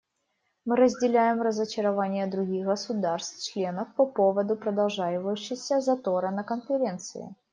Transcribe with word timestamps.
Мы 0.65 0.77
разделяем 0.77 1.43
разочарование 1.43 2.25
других 2.25 2.65
государств-членов 2.65 3.93
по 3.93 4.07
поводу 4.07 4.55
продолжающегося 4.55 5.79
затора 5.79 6.31
на 6.31 6.43
Конференции. 6.43 7.35